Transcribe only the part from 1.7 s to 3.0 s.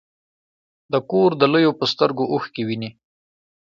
په سترګو اوښکې وینې.